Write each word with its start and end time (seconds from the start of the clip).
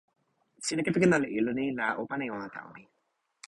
sina 0.65 0.81
kepeken 0.85 1.13
ala 1.15 1.27
ilo 1.37 1.51
ni 1.55 1.65
la 1.77 1.85
o 1.99 2.01
pana 2.09 2.23
e 2.27 2.33
ona 2.35 2.53
tawa 2.55 2.69
mi. 2.75 2.83